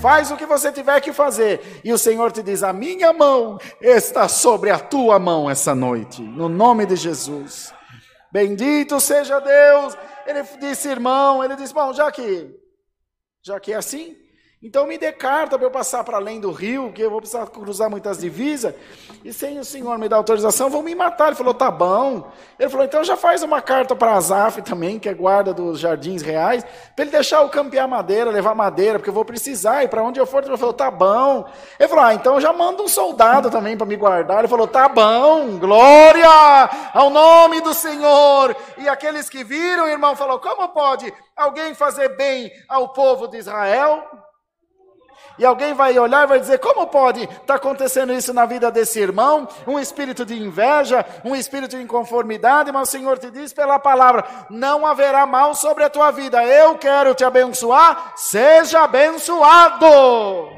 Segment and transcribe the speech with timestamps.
[0.00, 1.80] faz o que você tiver que fazer.
[1.84, 6.22] E o Senhor te diz: a minha mão está sobre a tua mão essa noite,
[6.22, 7.72] no nome de Jesus.
[8.32, 9.96] Bendito seja Deus.
[10.26, 12.54] Ele disse, irmão, ele disse, bom, já que,
[13.42, 14.16] já que é assim,
[14.62, 17.46] então me dê carta para eu passar para além do rio, que eu vou precisar
[17.46, 18.74] cruzar muitas divisas.
[19.24, 21.28] E sem o senhor me dar autorização, vão me matar.
[21.28, 22.30] Ele falou, tá bom.
[22.58, 26.20] Ele falou, então já faz uma carta para Azaf também, que é guarda dos jardins
[26.20, 26.62] reais,
[26.94, 29.82] para ele deixar eu campear madeira, levar madeira, porque eu vou precisar.
[29.82, 31.50] E para onde eu for, ele falou, tá bom.
[31.78, 34.40] Ele falou, ah, então já manda um soldado também para me guardar.
[34.40, 36.28] Ele falou, tá bom, glória
[36.92, 38.54] ao nome do Senhor.
[38.76, 43.38] E aqueles que viram, o irmão falou, como pode alguém fazer bem ao povo de
[43.38, 44.29] Israel?
[45.38, 48.70] E alguém vai olhar e vai dizer: como pode estar tá acontecendo isso na vida
[48.70, 49.48] desse irmão?
[49.66, 54.24] Um espírito de inveja, um espírito de inconformidade, mas o Senhor te diz pela palavra:
[54.50, 56.44] não haverá mal sobre a tua vida.
[56.44, 60.49] Eu quero te abençoar, seja abençoado.